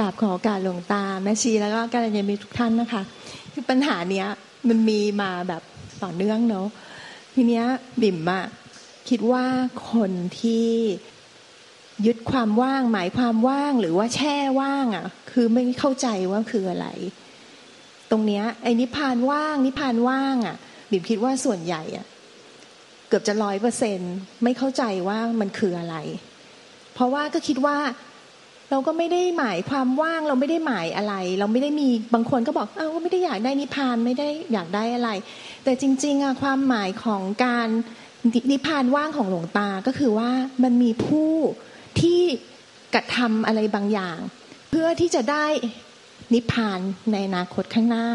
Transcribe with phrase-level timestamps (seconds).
[0.00, 3.02] กราบขอการหลวงตาแม่ชีแล้วก็การยามีทุกท่านนะคะ
[3.52, 4.26] คือปัญหาเนี้ย
[4.68, 5.62] มันมีมาแบบ
[6.02, 6.66] ต่อเนื่องเนาะ
[7.34, 7.64] ทีเนี้ย
[8.02, 8.44] บิ่มอะ
[9.08, 9.44] คิดว่า
[9.92, 10.10] คน
[10.40, 10.68] ที่
[12.06, 16.88] ยึดความว่าง หมายความว่างหรือว่าแช่ว่างอะคือไม่เข้าใจว่าคืออะไร
[18.10, 20.56] ตรงเนี้ยไอ้นิพานว่างนิพานว่างอะ
[20.90, 22.06] บิ่มคิดว่าส่วนใหญ่อะ
[23.08, 23.98] เกือบจะร้อยเปอร์เซ็น
[24.44, 25.96] ไม่เข้าใจว่ามันคืออะไร
[26.94, 27.76] เพราะว่าก็คิดว่า
[28.70, 35.10] เราก็ไม่ได้หมายความว่างเราไม่ได้หมายอะไร เราไม่ได้มีบางคนก็บอกเอ้าก็ไม่ได้อยากได้นิพพานไม่ได้อยากได้อะไร
[35.64, 37.68] แต่จริงๆอะความหมายของการ
[38.52, 40.30] นิพพานว่างของหลวงตาก็คือว่า
[40.62, 41.32] มันมีผู้
[42.00, 42.20] ที่
[42.94, 44.18] กระทำอะไรบางอย่าง
[44.70, 45.46] เพื่อที่จะได้
[46.34, 46.80] นิพพาน
[47.12, 48.08] ในอนาคตข้างหน้า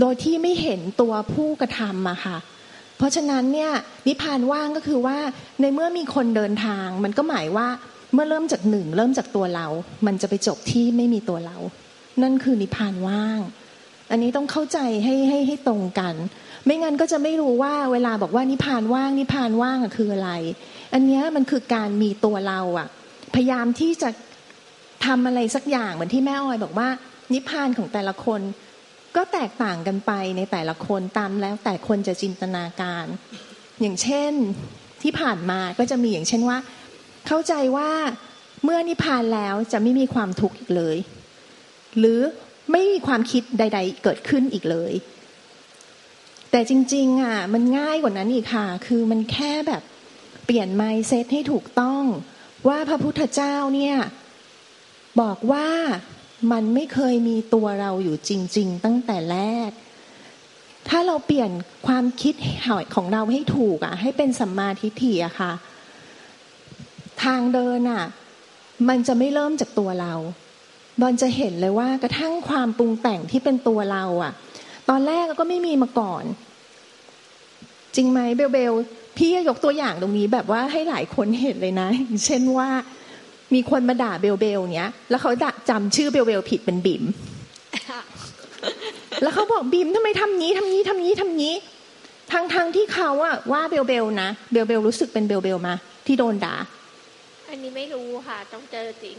[0.00, 2.38] โดยที่ไม่เห็นตัวผู้กระทำอะค่ะ
[2.96, 3.72] เพราะฉะนั้นเนี่ย
[4.08, 5.18] นิพพานว่างก็คือว่า
[5.60, 7.68] ในเมื่อมีคนเดินทาง มันก็หมายว่า
[8.14, 9.66] เมื่อเริ่มจากหนึ่งเริ่มจากตัวเรา
[10.06, 11.56] มันจะไปจบที่ไม่มีตัวเรา
[12.22, 13.40] นั่นคือนิพพานว่าง
[14.10, 16.14] อันนี้ต้องเข้าใจให้ให้ให้ตรงกัน
[16.64, 20.30] ไม่งั้นก็จะไม่รู้ว่าเวลาบอกว่านิพพานว่างนิพพานว่างอะคืออะไร
[20.92, 22.88] อันนี้มันคือการมีตัวเราอะ
[23.34, 24.10] พยายามที่จะ
[25.06, 26.88] ทำอะไรสักอย่างเหมือนที่แม่ออยบอกว่า
[27.32, 28.40] นิพพานของแต่ละคน
[29.16, 33.06] ก็แตกต่างกันไปในแต่ละคนตามแล้วแต่คนจะจินตนาการ
[33.80, 34.32] อย่างเช่น
[35.02, 36.58] ที่ผ่านมาก็จะมีอย่างเช่นว่า
[37.28, 37.92] เข้าใจว่า
[38.64, 40.96] เมื่อนิพพานแล้วจะไม่มีความทุกข์อีกเลย
[41.98, 42.20] หรือ
[42.72, 44.92] ไม่มีความคิดใด ๆ เกิดขึ้นอีกเลย
[46.50, 49.82] แต่จริง ๆ อะ มันง่ายกว่านั้นอีกค่ะ คือมันแค่แบบ
[50.44, 52.04] เปลี่ยนไมเซตให้ถูกต้อง
[52.68, 53.96] ว่าพระพุทธเจ้าเนี่ย
[55.20, 55.68] บอกว่า
[56.52, 59.70] มันไม่เคยมีตัวเราอยู่จริง ๆ ตั้งแต่แรก
[60.88, 61.50] ถ้าเราเปลี่ยน
[61.86, 62.34] ความคิด
[62.94, 65.52] ของเราให้ถูกอะ ให้เป็นสัมมาทิฏฐิอะค่ะ
[67.24, 68.04] ทางเดินอะ
[68.88, 70.14] มันจะไม่เริ่มจากตัวเรา
[71.00, 74.32] บอลจะเห็นเลยว่ากระทั่งความปรุงแต่งที่เป็นตัวเราอะ
[74.88, 76.24] ตอนแรกก็ไม่มีมาก่อน
[77.96, 78.72] จริงไหมเบลเบล
[79.16, 81.88] พี่ยกตัวอย่างตรงนี้แบบว่าให้หลายคนเห็นเลยนะ
[82.24, 82.68] เช่นว่า
[83.54, 85.30] มีคนมาด่าเบลเบลเนี้ย แล้วเขา
[85.70, 87.02] จำชื่อเบลเบลผิดเป็นบิม
[89.22, 91.54] แล้วเขาบอกบิมทำไมทำนี้ทำนี้ทำนี้ทำนี้
[92.32, 95.74] ทั้งทั้งที่เขาอะว่าเบลเบลนะเบลเบลรู้สึกเป็นเบลเบลมา
[96.06, 96.56] ที่โดนด่า
[97.48, 99.16] อันนี้ไม่รู้ค่ะ ต้องเจอจริง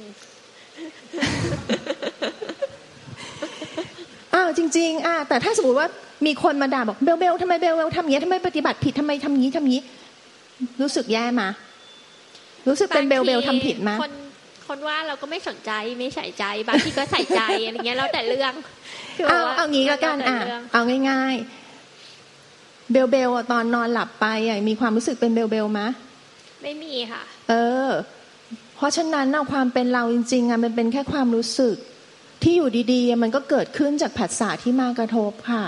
[4.34, 5.88] อ้าวจริง ๆอ่าแต่ถ้าสมมติว่า
[6.26, 9.82] มีคนมาด่าบอกเบลเบลทำไมเบลเบลทำอย่างนี้ทำไมปฏิบัติผิดทำไมทำนี้ทำนี้
[10.82, 11.48] รู้สึกแย่มา
[12.68, 14.14] รู้สึกเป็นเบลเบลทำผิดมาคน
[14.68, 18.54] คนว่าเราก็ไม่สนใจไม่ใส่ใจบางทีก็ใส่ใจอะไรเงี้ยแล้วแต่เรื่อง
[19.30, 20.38] เอาเอางี้ก็กันอะ
[20.74, 24.26] เอาง่ายๆ เบลเบลตอนนอนหลับไป
[24.68, 25.88] มีความรู้สึกเป็นเบลเบลมะ
[26.64, 27.54] ไม่มีค่ะ เอ
[27.88, 27.90] อ
[28.80, 31.76] เพราะฉะนั้นความเป็นเราจริงๆอะมันเป็นแค่ความรู้สึก
[32.44, 35.64] ที่อยู่ดีๆ มันก็เกิดขึ้นจากผัสสะที่มากระทบค่ะ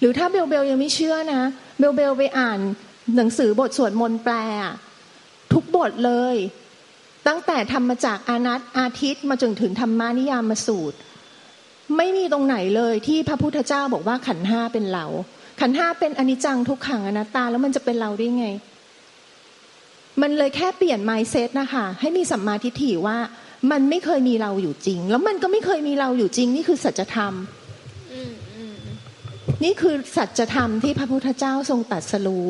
[0.00, 1.42] หรือถ้าเบลเบลยังไม่เชื่อนะ
[1.78, 2.58] เบลเบลไปอ่าน
[3.16, 4.34] หนังสือบทสวดมนต์แปล
[5.52, 6.36] ทุกบทเลย
[7.28, 10.98] ตั้งแต่ทำมาจากอานัตอาทิตย์มาจนถึงธรรมานิยามมาสูตร
[11.96, 15.06] ไม่มีตรงไหนเลยที่พระพุทธเจ้าบอกว่าขันห้าเป็นเรา
[15.60, 18.46] ขันห้าเป็นอนิจจังทุกขังอนัตตาแล้วมันจะเป็นเราได้ไง
[20.22, 23.18] มันเลยแค่เปลี่ยน mindset นะคะให้มีสัมมาทิฏฐิว่า
[23.70, 27.34] มันไม่เคยมีเราอยู่จริง แล้วมันก็ไม่เคยมีเราอยู่จริง นี่คือสัจธรรม
[29.64, 32.48] นี่คือสัจธรรมที่พระพุทธเจ้าทรงตัดสรู้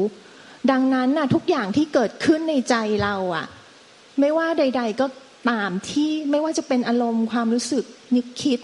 [0.71, 3.47] ดังนั้นน่ะทุกอย่างที่เกิดขึ้นในใจเราอะ
[4.21, 5.07] ไม่ว่าใด ๆ ก็
[5.51, 7.85] ตามที่ไม่ว่าจะเป็นอารมณ์ความรู้สึก
[8.17, 8.61] นึกคิด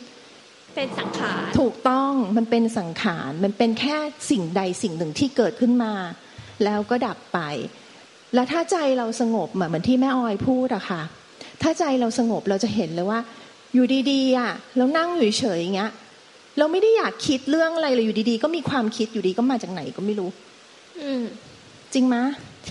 [0.76, 3.96] เป็นสังขารถูกต้องมันเป็นสังขารมันเป็นแค่
[4.30, 5.92] สิ่งใดสิ่งหนึ่งที่เกิดขึ้นมา
[6.64, 7.38] แล้วก็ดับไป
[8.36, 11.02] แล้วถ้าใจเราสงบเหมือนที่แม่ออยพูดอะค่ะ
[11.62, 13.20] ถ้าใจเราสงบเราจะเห็นเลยว่า
[13.74, 15.90] อยู่ดีๆอะเรานั่งอยู่เฉยอย่างเงี้ย
[16.58, 20.30] เราไม่ได้อยากคิดเรื่องอะไรเลยอยู่ดีๆ ก็มีความคิดอยู่ดีก็มาจากไหนก็ไม่รู้
[21.00, 21.10] อื
[21.94, 22.16] จริงไหม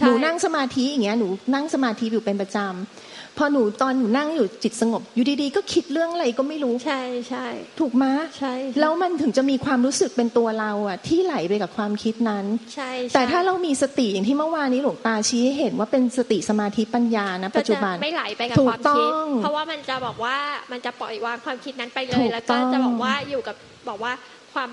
[0.06, 3.05] หนูนั่งสมาธิอย่างเงี้ยหนูนั่งสมาธิอยู่เป็นประจำ
[3.38, 7.46] พอหนูตอนหนูนั่งอยู่จิตสงบ อยู่ดีๆ ก็คิดเรื่องอะไรก็ไม่รู้ใช่ใช่
[7.80, 8.06] ถูกไหม
[8.40, 12.46] ใช่แล้วมันถึงจะมีความรู้สึกเป็นตัวเราอะที่ไหลไปกับความคิดนั้น
[12.76, 19.12] ใช่แต่ถ้าเรามีสติอย่างที่เมื่อวานนี้หลวงตาชี้ให้เห็นว่าเป็นสติสมาธิปัญญานะปัจจุบันไม่ไหลไปกับความคิด
[19.42, 20.38] เพราะว่ามันจะบอกว่า
[20.72, 23.56] มันจะปล่อยวางความคิดนั้นไปเลยแล้วก็จะบอกว่าอยู่กับ
[23.90, 24.12] บอกว่า
[24.54, 24.72] ความ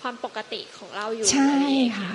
[0.00, 1.52] ความปกติของเราอยู่ใช่
[1.98, 2.12] ค่ะ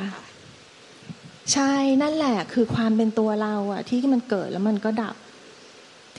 [1.54, 5.16] ใช่นั่นแหละคือความเป็นตัวเราอะที่มันเกิดแล้วมันก็ดับ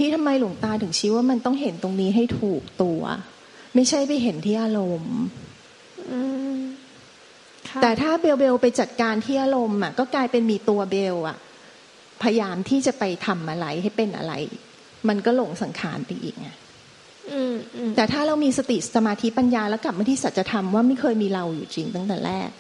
[0.00, 3.02] ที่ทำไมหลวงตาถึงชี้ว่ามันต้องเห็นตรงนี้ให้ถูกตัว
[3.74, 5.16] ไม่ใช่ไปเห็นที่อารมณ์
[7.82, 11.36] แต่ถ้าเบลเบลไปจัดการที่อารมณ์อะ ก็กลายเป็นมีตัวเบลอะ
[12.22, 14.32] พยายามที่จะไปทำอะไรให้เป็นอะไร
[15.08, 16.48] มันก็หลงสังขารไปอีกไง
[17.32, 22.50] อืมอืมแต่ถ้าเรามีสติสมาธิปัญญาแล้วกลับมาที่สัจธรรมว่าไม่เคยมีเราอยู่จริงตั้งแต่แรก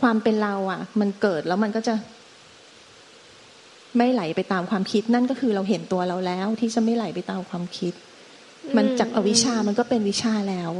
[0.00, 1.94] ความเป็นเราอะ มันเกิดแล้วมันก็จะ
[3.98, 7.92] ไม่ไหลไปตามความคิด นั่นก็คือเราเห็นตัวเราแล้ว ที่จะไม่ไหลไปตามความคิด
[8.76, 10.72] มันจากอวิชชามันก็เป็นวิชาแล้ว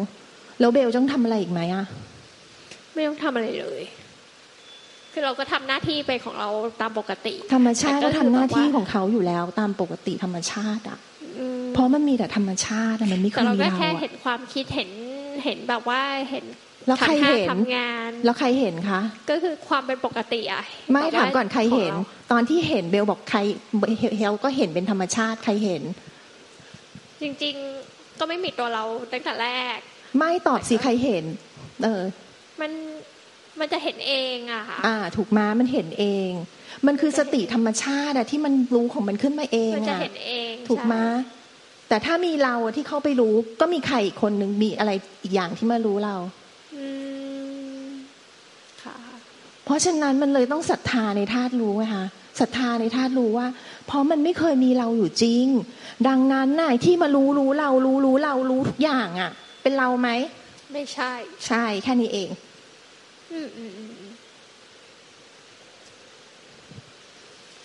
[0.61, 1.85] แล้วเบลต้องทำอะไรอีกไหมอะ
[2.95, 3.83] ไม่ต้องทำอะไรเลย
[5.13, 6.49] คือเราก็ทำหน้าที่ไปของเรา
[6.81, 10.99] ตามปกติ ธรรมชาติแต่ก็ก็คือทำหน้าที่แบบว่าของเขาอยู่แล้ว ตามปกติธรรมชาติอะ
[11.39, 14.91] อืมเพราะมันมีแต่ธรรมชาติอะมันไม่เคแต่ยเรามีก็เราแค่อะเห็นความคิดเห็น
[15.45, 16.45] เห็นแบบว่าเห็น
[16.87, 19.01] แล้วใครขัธ์ห้าเห็นทำงาน แล้วใครเห็นคะ
[19.31, 20.63] ก็คือความเป็นปกติอะ
[20.93, 23.39] ไม่แบบว่ถามก่อนใครเห็นของาตอนที่เห็นเบลบอกใคร
[24.19, 25.83] เฮลก็เห็นเป็นธรรมชาติใครเห็น
[27.21, 29.79] จริงๆก็ไม่มีตัวเราตั้งแต่แรก
[30.19, 31.25] ไม่ตอบสิใครเห็น
[31.83, 32.03] เออ
[32.61, 32.73] มัน
[33.61, 36.31] มันจะเห็นเองอะค่ะ อ่า ถูกมามันเห็นเอง
[36.87, 41.35] มันคือสติธรรมชาติอะที่มันรู้ของมันขึ้นมาเองมันจะอะเห็นเอง ถูกมาใช่
[41.89, 44.91] แต่ถ้ามีเราอะที่เข้าไปรู้ ก็มีใครอีกคนหนึ่งมีอะไร
[45.23, 46.46] อีกอย่างที่มารู้เราอืมค่ะ
[49.65, 52.07] เพราะฉะนั้นมันเลยต้องศรัทธาในธาตุรู้ไงคะ
[52.41, 53.47] ศรัทธาในธาตุรู้ว่า
[53.87, 55.47] เพราะมันไม่เคยมีเราอยู่จริง
[56.09, 59.31] ดังนั้นน่ะที่มารู้รู้เรารู้รู้เรารู้ทุกอย่างอะ
[59.63, 60.09] เป็นเราไหม
[60.73, 61.13] ไม่ใช่
[61.47, 62.29] ใช่แค่นี้เอง
[63.33, 64.13] อืมอืมอืมอืม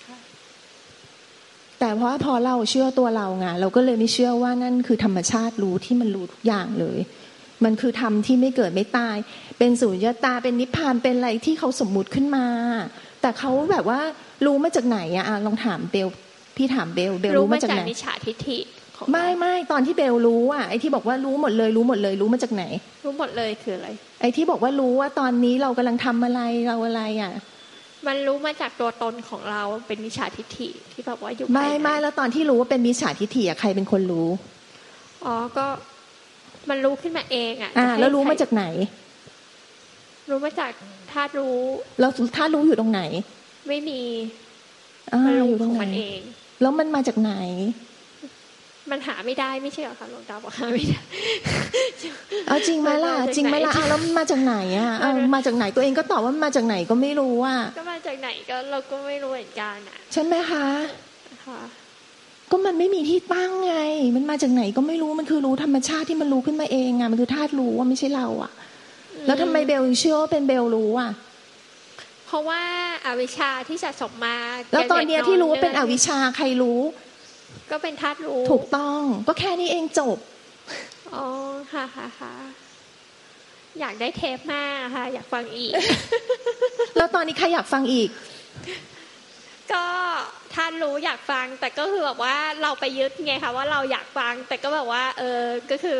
[0.06, 0.18] ค่ะ
[1.80, 7.00] แต่เพราะว่าพอเราเชื่อตัวเราไงเราก็เลยไม่เชื่อว่านั่นคือธรรมชาติรู้ที่มันรู้ทุกอย่างเลย
[7.64, 9.16] มันคือธรรมที่ไม่เกิดไม่ตาย
[9.58, 12.46] เป็นสุญญตาเป็นนิพพานเป็นอะไรที่เขาสมมุติขึ้นมา
[13.22, 14.00] แต่เขาแบบว่า
[14.46, 16.08] รู้มาจากไหนอะอะลองถามเบล
[16.58, 18.60] พี่ถามเบลเบลรู้รู้มามาจากจากไหนมิจฉาทิฏฐิ
[18.98, 22.64] ของไม่ไม่ตอนที่เบลรู้อะไอ้ที่บอกว่ารู้หมดเลยรู้หมดเลยรู้มาจากไหน
[23.06, 23.90] รู้หมดเลยคืออะไร
[24.22, 27.34] ไอ้ที่บอกว่ารู้ว่าตอนนี้เรากำลังทำอะไรเราอะไรอะ
[28.08, 34.28] มันรู้มาจากตัวตนของเราเป็นมิจฉาทิฏฐิที่แบบว่าอยู่ไม่ภายในไม่แล้วตอนที่รู้ว่าเป็นมิจฉาทิฏฐิอะใครเป็นคนรู้
[35.26, 35.66] อ๋อก็
[36.70, 38.64] มันรู้ขึ้นมาเองอะอ่าจะให้แล้วรู้ใคมาจากไหน
[40.30, 40.72] รู้มาจาก
[41.12, 41.60] ธาตุรู้
[42.00, 43.02] แล้วถ้ารู้อยู่ตรงไหน
[43.68, 44.02] ไม่มี
[45.14, 46.22] อ่ามันอรู้ยู่ตขรองงไหนมันเอง
[46.62, 47.34] แล้วมันมาจากไหน
[48.92, 51.00] มันหาไม่ได้ไม่ใช่เหรอคะหลวงตาบอกหาไม่ได้
[52.48, 60.66] เอาจริงไหมล่ะมันมาจากจริงไหมล่ะไหนเอาแล้วมันมาจากไหนอะเอามันมาจากไหนตัวเองก็ตอบว่ามันมาจากไหนก็ไม่รู้อะก็มาจากไหนก็เราก็ไม่รู้เหมือนกันอะใช่ไหมคะ
[61.46, 61.60] ค่ะ
[62.52, 63.78] ก็มันไม่มีที่ตั้งไง
[64.16, 68.52] มันมาจากไหนก็ไม่รู้ มันคือรู้ธรรมชาติที่มันรู้ขึ้นมาเองอะมันคือธาตุรู้ว่าไม่ใช่เราอะ
[69.26, 71.12] แล้วทำไมเบลเชื่อว่าเป็นเบลรู้อะ
[72.26, 72.62] เพราะว่า
[73.06, 74.38] อาวิชชาที่สะสมมา
[74.74, 76.80] แล้วตอนเนี้ยที่รู้ว่าเป็นอวิชชชาใครรู้
[77.72, 80.18] ก็เป็นธาตุรู้ ถูกต้อง ก็แค่นี้เองจบ
[81.16, 81.28] อ๋อ
[81.74, 82.34] ค่ะค่ะค่ะ
[83.80, 85.72] อยากได้เทปมากค่ะ อยากฟังอีก
[86.98, 88.10] แล้วตอนนี้ใครอยากฟังอีก
[89.74, 89.86] ก็
[90.56, 95.42] ท่านรู้อยากฟัง แต่ก็คือแบบว่าเราไปยึดไงคะว่าเราอยากฟัง แต่ก็แบบว่าเออ
[95.72, 96.00] ก็คือ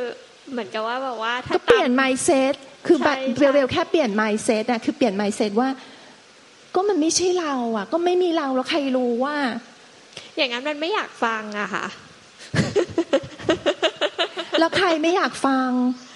[0.52, 2.54] เหมือนกับว่าแบบว่าถ้าก็เปลี่ยนตาม mindset
[2.88, 5.70] คือแบบใช่ใช่เบลๆแค่เปลี่ยน mindset อะคือเปลี่ยน mindset ว่า
[6.76, 9.36] ก็มันไม่ใช่เราอะก็ไม่มีเราแล้วใครรู้ว่า
[10.36, 11.86] อย่างนั้นมันไม่อยากฟังอะค่ะ
[14.60, 15.70] แล้วใครไม่อยากฟัง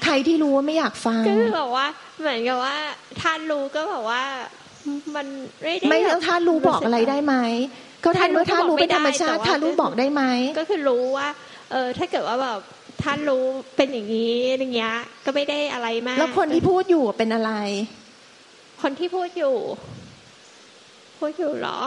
[0.03, 1.85] ใครที่รู้ว่าไม่อยากฟังก็คือแบบว่า
[2.19, 2.75] เหมือนกับว่า
[3.21, 4.23] ท่านรู้ก็แบบว่า
[5.15, 5.27] มัน
[5.63, 7.35] ไม่ได้ไม่บบแล้วถ้ารู้บอกอะไรได้ไหม
[8.03, 10.23] ก็ท่านเมื่อท่านรู้เป็นธรรมชาติแต่ว่าท่านรู้บอกได้ไหม
[10.59, 11.27] ก็คือรู้ว่า
[11.71, 12.59] เออถ้าเกิดว่าแบบ
[13.03, 13.43] ท่านรู้
[13.75, 17.51] เป็นอย่างนี้อย่างเงี้ย ก็ไม่ได้อะไรมากแล้วคนที่พูดอยู่เป็นอะไร
[18.81, 19.55] คนที่พูดอยู่
[21.19, 21.79] พูดอยู่เหรอ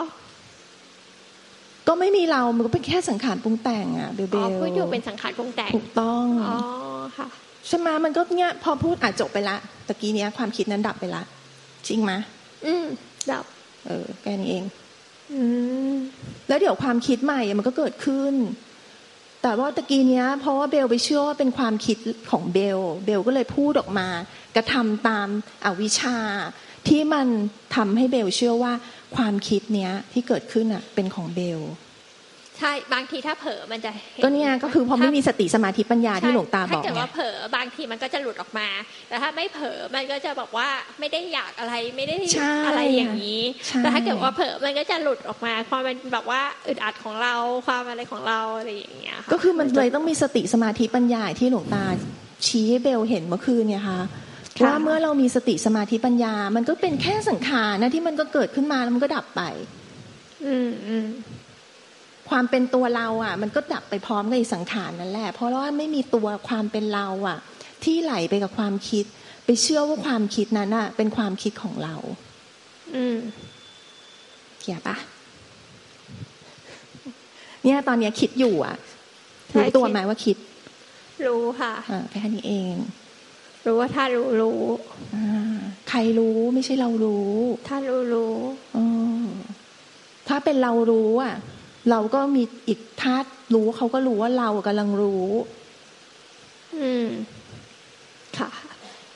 [1.88, 6.56] ก็ไม่มีเรา มันก็เป็นแค่สังขารปรุงแต่งอะเบลเบอ๋อลพูดอยู่เป็นสังขารปรุงแต่งถูกต้องอ๋อ
[7.16, 7.26] ค่ะ
[7.68, 9.56] ใช่ไหมมันก็เนี้ยพอพูดอะจบไปละ
[9.88, 11.22] ตะกี้เนี้ยความคิดนั้นดับไปละ
[11.88, 12.12] จริงไหม
[12.64, 12.86] อืม
[13.30, 13.44] ดับ
[13.86, 14.64] เออ แค่นี้เอง
[15.32, 15.42] อื
[15.92, 15.94] ม
[16.48, 18.34] แล้วเดี๋ยวความคิดใหม่มันก็เกิดขึ้น
[19.42, 21.98] แต่ว่าตะกี้เนี้ย เพราะว่าเบลไปเชื่อว่าเป็นความคิด
[22.30, 24.08] ของเบล เบลก็เลยพูดออกมา
[24.56, 25.28] กระทำตาม
[25.64, 26.18] อวิชชา
[26.88, 27.26] ที่มัน
[27.76, 28.72] ทำให้เบลเชื่อว่า
[29.16, 31.60] ความคิดเนี้ยที่เกิดขึ้นอะ เป็นของเบล
[32.58, 38.68] ใช่บางทีถ้าเผลอมันจะห็ก็เนี่ยก็คือพอไม่มีสติสมาธิปัญญาที่หลวงตาบถ้าอกเกิดไงว่าเผลอบางทีมันก็จะหลุดออกมา
[39.08, 40.68] แต่ถ้าไม่เผลอมันก็จะบอกว่า
[41.00, 47.34] ไม่ได้อยากอะไรไม่ได้ใช่อะไรอย่างนี้ใช่แต่ถ้าเกิดว่าเผลอมันก็จะหลุดออกมาความเป็นแบบว่าอึดอัดของเรา
[47.66, 51.84] ความอะไรของเราอะไรอย่างเงี้ยะก็คือมันเลยต้องมีสติสมาธิปัญญาที่หลวงตา
[52.46, 54.00] ชี้ให้เบลเห็นเมื่อคืนเนี่ยค่ะ
[54.58, 59.42] ค่ะว่าเมื่อเรามีสติสมาธิปัญญา มันก็เป็นแค่สังขารนะที่มันก็เกิดขึ้นมาแล้วมันก็ดับไป
[60.46, 61.06] อืมอืม
[62.30, 67.38] ความเป็นตัวเราอะ มันก็ดับไปพร้อมกับไอ้สังขารนั่นแหละ เพราะว่าไม่มีตัวความเป็นเราอะ
[67.84, 69.04] ที่ไหลไปกับความคิด
[69.44, 71.94] ไปเชื่อว่าความคิดนั้นอะ เป็นความคิดของเรา
[72.94, 73.18] อืม
[74.60, 74.96] เขียปะ
[77.64, 78.76] เนี่ยตอนเนี้ยคิดอยู่อะ
[79.50, 80.36] ใช่รู้ตัวคิดไหมว่าคิด
[81.26, 82.74] รู้ค่ะอ่าแค่นี้เอง
[83.66, 84.60] รู้ว่าถ้ารู้รู้
[85.14, 85.58] อ่า
[85.88, 87.30] ใครรู้ไม่ใช่เรารู้
[87.68, 88.34] ถ้ารู้รู้
[88.76, 88.78] อ
[89.22, 89.26] อ
[90.28, 91.34] ถ้าเป็นเรารู้อะ
[91.90, 95.26] เราก็มีอีกธาตุรู้เขาก็รู้ว่าเรากำลังรู้
[96.76, 97.08] อืม
[98.38, 98.50] ค่ะ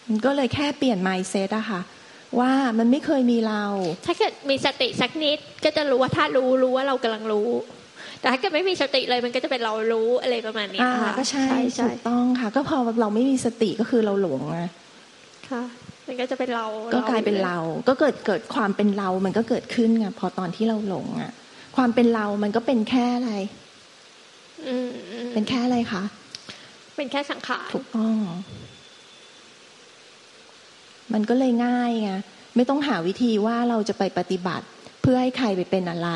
[0.09, 1.81] มันก็เลยแค่เปลี่ยน mindset อะค่ะ
[2.41, 3.65] ว่ามันไม่เคยมีเรา
[4.07, 7.49] ถ้าเกิดมีสติสักนิด ก็จะรู้ว่าถ้ารู้รู้ว่าเรากำลังรู้
[8.21, 14.61] แต่ถ้าเกิดไม่มีสติเลยมันก็จะเป็นเรารู้อะไรประมาณเนี้ยอ่าค่ะก็ใช่ใช่ถูกต้องค่ะ ก็พอเราไม่มีสติก็คือเราหลงไง
[15.51, 15.63] ค่ะ
[16.07, 21.33] มันก็จะเป็นเรา ก็กลายเป็นเรา ก็เกิดเกิดความเป็นเรา มันก็เกิดขึ้นไงพอตอนที่เราหลงอะ
[21.77, 23.33] ความเป็นเรามันก็เป็นแค่อะไร
[24.67, 26.03] อืมอืมเป็นแค่อะไรคะ
[26.97, 28.17] เป็นแค่สังขารถูกต้อง
[31.13, 32.13] มันก็เลยง่ายไง
[32.57, 34.67] ไม่ต้องหาวิธีว่าเราจะไปปฏิบัติ
[35.03, 36.11] เพื่อให้ใครไปเป็นอะไร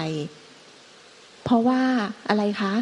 [1.44, 1.82] เพราะว่า
[2.28, 2.74] อะไรคะ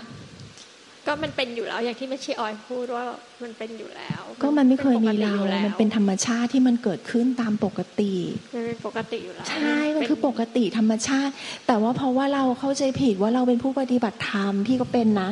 [1.06, 3.04] ก็มันเป็นอยู่แล้วอย่างที่แม่ชีออยพูดว่า
[3.42, 8.14] มันเป็นอยู่แล้ว ก็มันไม่เคยมีป็นปกติเราอแล้วมันเป็นธรรมชาติที่มันเกิดขึ้นตามปกติ
[8.54, 11.32] มันเป็นปกติอยู่แล้วใช่มันคือปกติธรรมชาติ
[11.66, 15.30] แต่ว่าเพราะว่าเราเข้าใจผิดว่าเราเป็นผู้ปฏิบัติธรรมพี่ก็เป็นนะ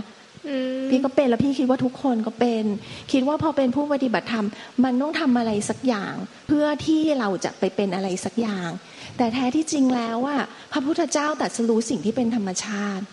[0.49, 2.65] อืมพี่ก็เป็นแล้วพี่คิดว่าทุกคนก็เป็น
[3.13, 4.47] คิดว่าพอเป็นผู้ปฏิบัติธรรม
[4.85, 6.15] มันต้องทำอะไรสักอย่าง
[6.49, 8.69] เพื่อที่เราจะไปเป็นอะไรสักอย่าง
[9.17, 10.37] แต่แท้ที่จริงแล้วว่า
[10.73, 13.05] พระพุทธเจ้าตรัสรู้สิ่งที่เป็นธรรมชาติ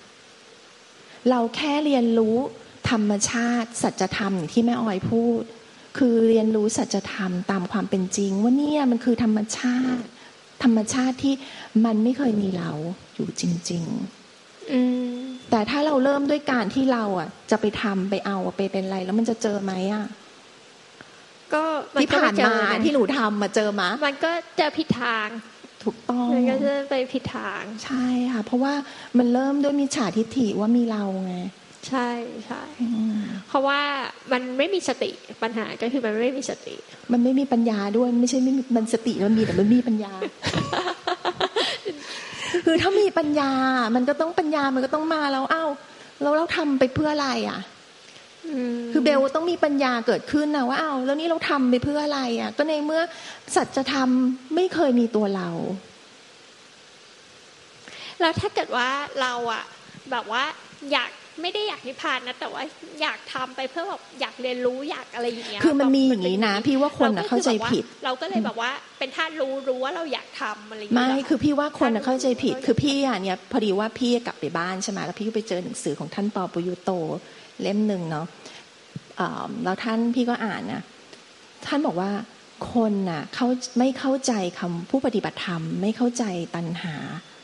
[1.30, 2.38] เราแค่เรียนรู้
[2.92, 5.42] ธรรมชาติ สัจธรรมอย่างที่แม่ออยพูด
[5.98, 10.06] คือเรียนรู้สัจธรรมตามความเป็นจริง ว่าเนี่ยมันคือธรรมชาติ
[10.64, 11.34] ธรรมชาติที่
[11.86, 12.72] มันไม่เคยมีเรา
[13.16, 15.16] อยู่จริงๆอืม
[15.52, 20.06] แต่ถ้าเราเริ่มด้วยการที่เราอะ จะไปทำไปเอาไปเป็นอะไร แล้วมันจะเจอไหมอะ
[21.54, 21.64] ก็
[21.96, 25.28] มัที่ก็ผ่านไเจมาอะที่หนูทำมาเจอมะมันก็เจอผิดทาง
[25.84, 28.74] ถูกต้องมันก็จะไปผิดทาง ใช่ค่ะ เพราะว่า
[29.18, 31.36] มันเริ่มด้วยมิจฉาทิฏฐิว่ามีเราไง
[31.88, 32.10] ใช่
[32.46, 33.80] ใช่อืมเพราะว่า
[34.32, 35.12] มันไม่มีสติ
[35.44, 36.76] ปัญหาก็คือมันไม่มีสติ
[37.12, 40.14] มันไม่มีปัญญาด้วย ไม่ใช่ไม่มีมันสติมันมีแต่มันไม่มีปัญญา
[42.66, 43.52] คือถ้ามีปัญญา
[43.96, 45.66] มันก็ต้องปัญญามันก็ต้องมาแล้วเอ้า
[46.22, 47.79] แล้วเราทำไปเพื่ออะไรอะม
[48.92, 53.02] คือเบลต้องมีปัญญาเกิดขึ้นนะว่าอ้าวแล้วนี่เราทำไปเพื่ออะไรอะ ก็ในเมื่อ
[53.56, 54.10] สัจธรรม
[54.56, 55.50] ไม่เคยมีตัวเรา
[58.22, 58.90] แล้วถ้าเกิดว่า
[59.22, 59.64] เราอะ
[60.12, 60.44] แบบว่า
[60.92, 62.64] อยากไม่ได้อยากนิพพานนะแต่ว่า
[63.02, 76.92] อยากทำไปเพื่อแบบอยากเรียนรู้อยากอะไรอย่างเงี้ยคือมันมีแบบอย่างนี้นะ พี่ว่าคนน่ะรก็เข้าใจแบบว่ผิด เราก็เลยแบบว่า เป็นท่านรู้รู้ว่าเราอยากทำอะไรอย่างเงี้ไม่ยเหรคือพี่ว่าคนน่ะท่านรู้เข้าใจผิดว่าคือพี่อะเนี่ยพอดีว่าพี่กลับไปบ้านใช่ไหมแล้วพี่ก็ไปเจอหนังสือของท่านปอปุยุโต
[77.62, 78.28] เล่มหนึ่งเนาะ
[79.64, 80.84] แล้วท่านพี่ก็อ่านนะ
[81.66, 82.12] ท่านบอกว่า
[82.74, 83.48] คนน่ะเขา
[83.80, 86.24] ไม่เข้าใจคำผู้ปฏิบัติธรรม ไม่เข้าใจ
[86.56, 86.96] ตัณหา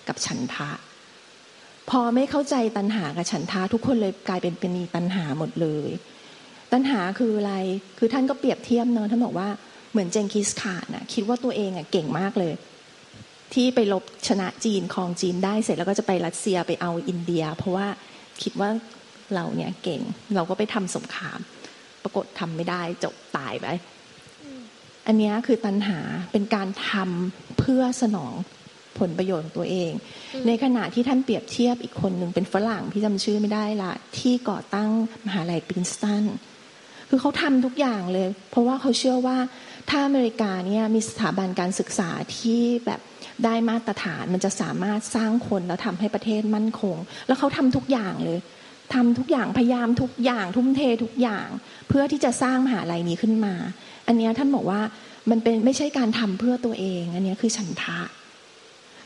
[0.08, 0.72] กับฉันทะ
[1.90, 5.90] พอไม่เข้าใจตัณหากับฉันทะ ทุกคนเลยกลายเป็นเป็นมีตัณหาหมดเลย
[6.74, 7.56] ตัณหาคืออะไร
[7.98, 9.50] คือท่านก็เปรียบเทียบเนาะท่านบอกว่า
[9.92, 12.54] เหมือนเจงกิสขานน่ะคิดว่าตัวเองอะเก่งมากเลย
[13.54, 17.88] ที่ไปลบชนะจีนครองจีนได้เสร็จแล้วก็จะไปรัสเซียไปเอาอินเดีย เพราะว่า
[18.44, 18.70] คิดว่า
[19.34, 20.02] เราเนี่ยเก่ง
[20.36, 21.40] เราก็ไปทำสงคราม
[22.04, 23.68] ปรากฏทำไม่ได้จบตายไป
[25.08, 26.00] อันเนี้ยคือตัณหา
[26.32, 28.34] เป็นการทำเพื่อสนอง
[29.00, 29.92] ผลประโยชน์ของตัวเอง
[30.48, 34.90] ในขณะที่ท่านเปรียบเทียบอีกคนหนึ่งเป็นฝรั่งพี่จำชื่อไม่ได้ละที่ก่อตั้ง
[35.26, 36.24] มหาลัยปรินสตัน
[37.10, 39.38] คือเขาทำทุกอย่างเลย เพราะว่าเขาเชื่อว่า
[39.90, 43.02] ถ้าอเมริกาเนี่ยมีสถาบันการศึกษาที่แบบ
[43.46, 46.96] ได้มาตรฐานมันจะสามารถสร้างคนแล้วทำให้ประเทศมั่นคง
[47.28, 48.40] แล้วเขาทำทุกอย่างเลย
[48.94, 51.48] ทำทุกอย่างพยายามทุกอย่างทุ่มเททุกอย่าง
[51.90, 53.56] เพื่อที่จะสร้างมหาลัยนี้ขึ้นมา
[54.08, 54.82] อันนี้ท่านบอกว่า
[55.30, 58.00] มันเป็นไม่ใช่การทำเพื่อตัวเอง อันนี้คือฉันทะ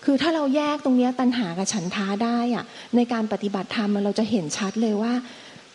[0.05, 5.13] คือถ้าเราแยกตรงนี้ตัณหากับฉันทาได้อะในการปฏิบัติธรรมเราจะเห็นชัดเลยว่า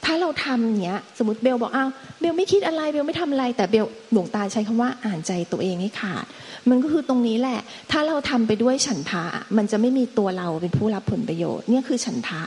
[0.04, 6.24] ถ้าเราทำเนี้ยสมมติเบลบอกอ้าวเบลไม่คิดอะไรเบลไม่ทำอะไรแต่เบลหลวงตาใช้คำว่าอ่านใจตัวเองให้ขาด
[6.70, 9.24] มันก็คือตรงนี้แหละ ถ้าเราทำไปด้วยฉันทะ
[9.56, 12.42] มันจะไม่มีตัวเราเป็นผู้รับผลประโยชน์เนี่ยคือฉันทะ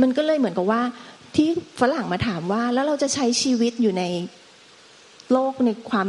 [0.00, 0.82] มันก็เลยเหมือนกับว่า
[1.36, 1.48] ที่
[1.80, 4.04] ฝรั่งมาถามว่า แล้วเราจะใช้ชีวิตอยู่ใน
[5.32, 6.08] โลกในความ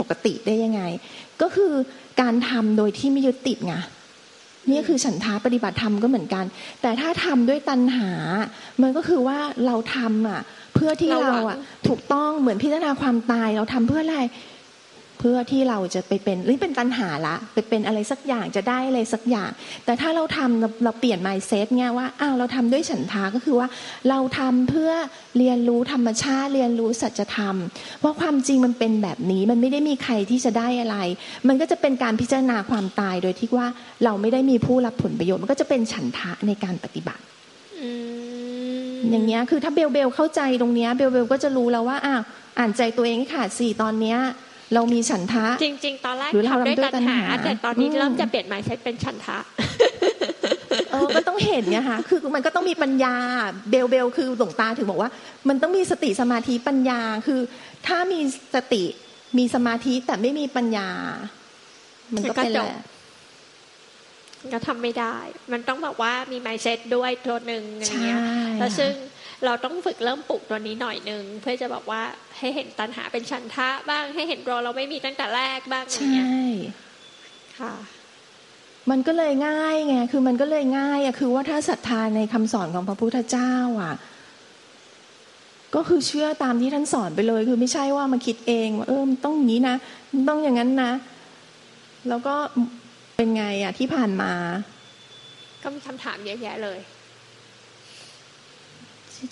[0.00, 0.82] ปกติได้ยังไง
[1.42, 1.72] ก็คือ
[2.20, 3.74] การทำโดยที่ไม่ยึดติดไง
[4.70, 6.44] นี่คือฉันทาปฏิบัติธรรมก็เหมือนกัน
[6.82, 8.10] แต่ถ้าทำด้วยตัณหา
[8.82, 10.40] มันก็คือว่าเราทำอะ
[10.74, 19.50] เพื่อที่เราหวัเรางอะ ถูกต้องเหมือนพิจารณาความตายเราทำเพื่ออะไรเพื่อที่เราจะไปเป็นหรือเป็นตัณหาละไปเป็นอะไรสักอย่างจะได้อะไรสักอย่าง
[19.84, 23.68] แต่ถ้าเราทำเราเราเปลี่ยน mindset เนี่ยว่าอ้าวเราทำด้วยฉันทาก็คือว่า
[24.08, 24.92] เราทำเพื่อ
[25.38, 27.56] เรียนรู้ธรรมชาติ เรียนรู้สัจธรรม
[28.02, 30.96] ว่าความจริงมันเป็นแบบนี้มันไม่ได้มีใครที่จะได้อะไร
[31.48, 33.68] มันก็จะเป็นการพิจารณาความตายโดยที่ว่า
[34.04, 37.22] เราไม่ได้มีผู้รับผลประโยชน์มันก็จะเป็นฉันทะในการปฏิบัติ
[37.80, 37.88] อื
[38.92, 42.22] มอย่างเงี้ยคือถ้าเบลเบลเข้าใจตรงเนี้ยเบลเบลก็จะรู้แล้วว่าอ้าว
[42.58, 44.18] อ่านใจตัวเองให้ขาดสี่ตอนเนี้ย
[44.74, 49.38] เรามีฉันทะ จริง ๆ ตอนแรกหรือเราทำด้วยทำด้วยตัณหาตัณหา แต่ตอนนี้อืมเริ่มจะเปลี่ยนหมายใช้เป็นฉันทะ
[50.90, 53.14] เออก็ต้องเห็นไงคะคือมันก็ต้องมีปัญญา
[53.70, 55.10] เบลเบลคือหลวงตาถึงบอกว่า
[55.48, 57.40] มันต้องมีสติสมาธิปัญญา คือ
[57.86, 58.20] ถ้ามี
[58.54, 58.84] สติ
[59.38, 60.88] มีสมาธิแต่ไม่มีปัญญา
[62.14, 62.72] มันก็เป็นมันก็จแหบละ
[64.52, 65.16] ก็ทำไม่ได้
[65.52, 68.18] มันต้องแบบว่ามีไมเซ็ตด้วยตัวหนึ่งอะไรใช่เงี้ย
[68.58, 68.92] แล้วค่ะซึ่ง
[69.44, 72.02] เราต้องฝึกเริ่มปลุกตัวนี้หน่อยหนึ่งเพื่อจะบอกว่า
[72.38, 76.28] ให้เห็นตัณหาเป็นฉันทะบ้างให้เห็นตัวเราไม่มีตั้งแต่แรกบ้างอะไรใช่เงี้ย
[77.60, 77.74] ค่ะ
[78.90, 83.94] มันก็เลยง่ายไงคือมันก็เลยง่ายอะคือว่าถ้าศรัทธาในคำสอนของพระพุทธเจ้าอะ
[85.74, 89.76] ก็คือเชื่อตามที่ท่านสอนไปเลย คือไม่ใช่ว่ามาคิดเองว่าเออมันต้องอย่างนี้นะ
[90.12, 90.92] มันต้องอย่างนั้นนะ
[92.08, 92.34] แล้วก็
[93.16, 94.32] เป็นไงอะที่ผ่านมา
[95.62, 96.78] ก็มีคำถามเยอะแยะเลย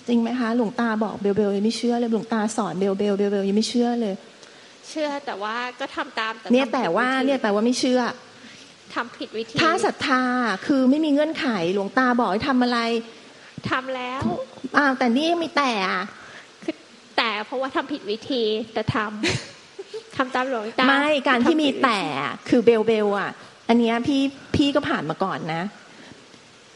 [0.07, 4.15] จริงไหมคะ หลวงตาบอกเบลเบลยังไม่เชื่อเลยหลวงตาสอนเบลเบลเบลเบลยังไม่เชื่อเลย
[4.89, 8.01] เชื่อแต่ว่าก็ทำตามเนี่ยทำผิดแต่วิธีเนี่ยแต่ว่าไม่เชื่อ
[8.95, 10.23] ทำผิดวิธีถ้าศรัทธา
[10.65, 12.79] คือไม่มีเงื่อนไขหลวงตาบอกให้ทำอะไร
[13.71, 14.21] ทำแล้ว
[14.77, 16.03] อ้าวแต่นี่ยังมีแต่อะ
[16.63, 16.75] คือ
[17.17, 23.31] แต่เพราะว่าทำผิดวิธีแต่ทำทำตามหลวงตาไม่การที่มีทำผิดวิธีแต่อะคือเบลเบลอะ
[23.69, 24.21] อันเนี้ยพี่
[24.55, 25.63] พี่ก็ผ่านมาก่อนนะ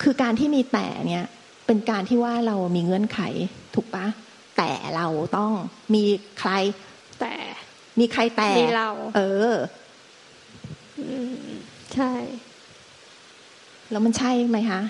[0.03, 1.25] คือการที่มีแต่เนี่ย
[1.67, 3.19] เป็นการที่ว่าเรามีเงื่อนไข
[3.75, 4.05] ถูกปะ
[4.57, 5.07] แต่เรา
[5.37, 5.51] ต้อง
[5.93, 6.03] มี
[6.39, 6.51] ใคร
[7.21, 7.33] แต่
[7.99, 9.21] มีใครแต่มีเรา เอ
[9.51, 9.55] อ
[10.99, 11.07] อื
[11.45, 11.49] ม
[11.93, 12.11] ใช่
[13.91, 14.81] แล้วมันใช่ไหมคะ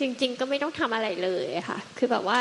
[0.00, 2.38] จริง ๆ ก็ไม่ต้องทำอะไรเลยค่ะ คือแบบว่า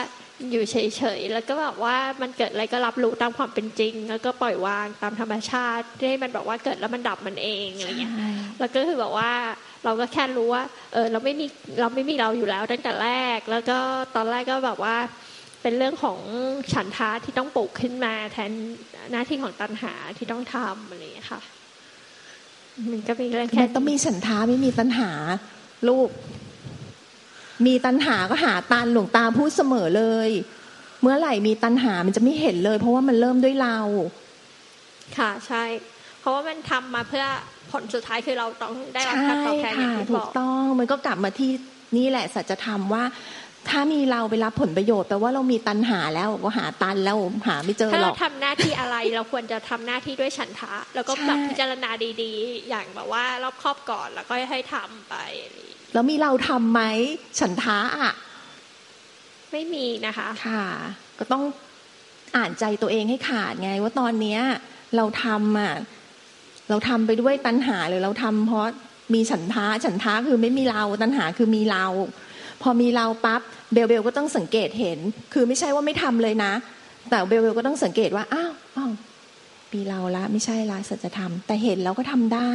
[0.51, 0.75] อยู่เฉ
[1.17, 8.13] ยๆ แล้วก็แบบว่ามันเกิดอะไรก็รับรู้ตามความเป็นจริง แล้วก็ปล่อยวางตามธรรมชาติให้มันแบบว่าเกิดแล้วมันดับมันเองอะไรเงี้ย
[8.59, 9.31] แล้วก็คือแบบว่า
[9.85, 10.63] เราก็แค่รู้ว่า
[10.93, 11.45] เออเราไม่มี
[11.79, 13.77] เราไม่มีเราอยู่แล้วตั้งแต่แรก แล้วก็
[14.15, 14.95] ตอนแรกก็แบบว่า
[15.61, 16.19] เป็นเรื่องของ
[16.73, 18.51] ฉันทะที่ต้องปลูกขึ้นมา แทน
[19.11, 21.41] หน้าที่ของตัณหาที่ต้องทำอะไรอย่างเงี้ยค่ะ
[22.91, 25.11] มันก็เป็นเรื่องแค่แค่ต้องมีฉันทาไม่มีตัณหา
[25.89, 26.09] ลูก
[27.65, 30.29] มีตัณหาก็หาตันหลวงตาพูดเสมอเลย
[31.01, 33.77] เมื่อไหร่มีตัณหามันจะไม่เห็นเลย เพราะว่ามันเริ่มด้วยเรา
[35.17, 35.63] ค่ะใช่
[36.19, 37.25] เพราะว่ามันทำมาเพื่อ
[37.71, 41.51] ผลสุดท้ายคือเราต้องได้รับใช่การตอบแทนอย่าค่ะงที่ถูบกอกต้องมันก็กลับมาที่
[41.97, 43.03] นี่แหละสัจธรรมว่า
[43.69, 51.89] ถ้ามีเราไปรับผลประโยชน์แปลว่าเรามีตัณหาแล้วก็หาตันแล้วหาไม่เจอถ้าหรเราอกทำหน้าที่อะไรเราควรจะทำหน้าที่ด้วยฉันทะ แล้วก็แบบใช่พิจารณา
[52.21, 56.81] ดีๆ อย่างแบบว่ารอบครอบก่อนแล้วก็ให้ทำไปอะไรอย่างเงี้ยแล้วมีเราทำไหม
[57.39, 58.11] ฉันท้าอะ
[59.51, 60.65] ไม่มีนะคะ ค่ะ
[61.19, 61.43] ก็ต้อง
[62.35, 64.41] อ่านใจตัวเองให้ขาดไง ว่าตอนเนี้ย
[64.95, 65.73] เราทำอะ
[66.71, 68.65] เราทำไปด้วยตัณหาหรือเราทำเพราะ
[69.13, 71.85] มีฉันท้าฉันท้าคือไม่มีเราตัณหาคือมีเรา
[72.61, 73.41] พอมีเราปั๊บ
[73.73, 74.99] เบลเบลก็ต้องสังเกตเห็น
[75.33, 76.53] คือไม่ใช่ว่าไม่ทำเลยนะ
[77.09, 78.91] แต่เบลเบลก็ต้องสังเกตว่าอ้าวอ้าว
[79.73, 82.53] มีเราละไม่ใช่ละสัจธรรม แต่เห็นแล้วก็ทำได้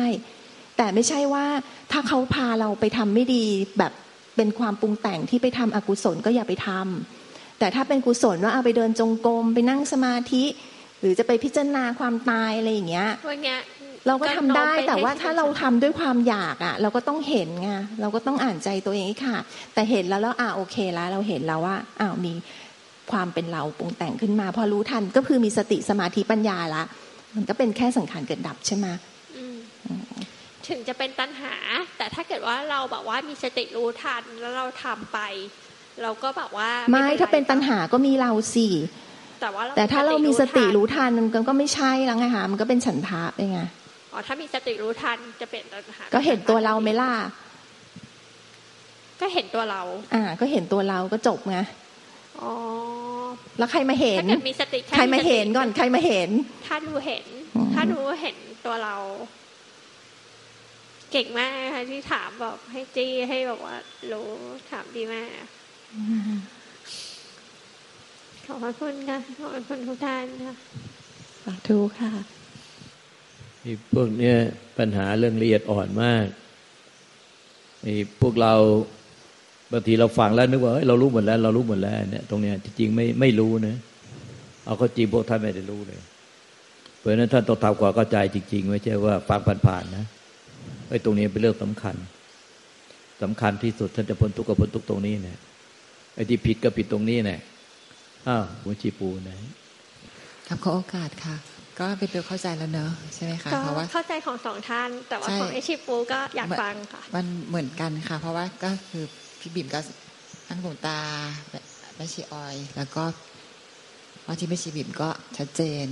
[0.76, 1.46] แต่ไม่ใช่ว่า
[1.92, 3.44] ถ้าเขาพาเราไปทำไม่ดี
[3.78, 3.92] แบบ
[4.36, 10.44] เป็นความปรุงแต่งที่ไปทำอกุศลก็อย่าไปทำแต่ถ้าเป็นกุศลว่าเอาไปเดินจงกรมไปนั่งสมาธิ
[11.00, 13.58] หรือจะไปพิจารณาความตายอะไรอย่างเงี้ยวันเนี้ย
[14.06, 19.36] เราก็ทำได้โน้มปแต่ว่าให้ถ้าเราทำด้วยความอยากอะ เราก็ต้องเห็นไงเราก็ต้องอ่านใจตัวเองให้ค่ะ
[19.74, 22.32] แต่เห็นแล้วแล้วอ่าโอเคแล้วเราเห็นแล้วว่าอ้าวมี
[23.12, 26.82] ความเป็นเราปรุงแต่งขึ้นมา พอรู้ทันก็คือมีสติสมาธิปัญญาละ
[27.34, 28.86] มันก็เป็นแค่สังขารเกิดดับใช่ไหม
[29.36, 29.56] อืม
[30.68, 31.54] ถึงจะเป็นตัณหา
[31.98, 35.18] แต่ถ้าเกิดว่าเราแบบว่ามีสติรู้ทันแล้วเราทำไป
[36.02, 38.68] เราก็แบบว่า ไม่ไรถ้าเป็นตัณหาก็มีเราสิ
[39.40, 43.60] แต่ว่าแต่ถ้าเรามีสติทันรู้ทันมันก็ไม่ใช่แล้วไงคะมันก็เป็นฉันทะเองไง
[44.16, 47.12] อ๋อถ้ามีสติรู้ทันจะเป็นตัณหาก็เห็นตัวเราไหมล่ะ
[49.20, 49.82] ก็เห็นตัวเรา
[50.14, 51.58] อ่า ก็เห็นตัวเราก็จบไง
[52.40, 52.52] อ๋อ
[53.58, 56.30] แล้วใครมาเห็นถ้าเกิดมีสติแใครมาเห็นสติก่อนใครมาเห็น
[56.66, 57.24] ถ้าหนูเห็น
[57.56, 58.96] อืมถ้าหนูเห็นตัวเรา
[61.12, 63.76] เก่งมากค่ะที่ถามบอกให้จี้ให้แบบว่า
[64.12, 64.28] รู้
[64.70, 65.28] ถามดีมาก
[68.46, 70.54] ขอบพระคุณค่ะขอบพระคุณทุกท่านค่ะ
[71.44, 72.35] สาธุค่ะ
[73.66, 74.36] ไอ้พวกเนี้ย
[74.78, 76.26] ปัญหาเรื่องละเอียดอ่อนมาก
[77.82, 78.54] ไอ้พวกเรา
[79.72, 83.76] บางทีเราฟังแล้วนึกว่าเฮ้ยเรารู้หมดแล้ว เรารู้หมดแล้วเนี่ยตรงเนี้ยจริงๆไม่ไม่รู้นะ
[84.66, 86.00] เอาเข้าจริงพวกท่านไม่ได้รู้เลย
[86.98, 90.04] เพราะนั้นท่านต้องทำความเข้าใจจริงๆไม่ใช่ว่าฟังผ่านๆนะ
[90.90, 91.96] ไอ้ตรงนี้เป็นเรื่องสำคัญ
[93.22, 95.38] สำคัญที่สุดท่านจะพ้นทุกข์ก็พ้นทุกข์ตรงนี้เนี่ย
[96.14, 97.40] ไอ้ที่ผิดก็ผิดตรงนี้เนี่ย
[98.28, 99.30] อ้าวหัวชีปูไหน
[100.46, 101.36] ครับขอโอกาสค่ะ
[101.78, 109.04] ก็เป็นเบลเข้าใจแล้วเนอะใช่ไหมคะก็เพราะว่าเข้าใจของสองท่าน แต่ว่าใช่ของไอชิปูก็อยากฟังค่ะ มันเหมือนกันค่ะ เพราะว่าก็คือ
[109.40, 109.80] พี่บิ่มก็
[110.48, 110.98] ทั้งหลวงตา
[111.96, 113.04] แม่ชีออย แล้วก็
[114.26, 115.08] ว่าที่ไม่ชีบิมก็
[115.38, 115.86] ชัดเจน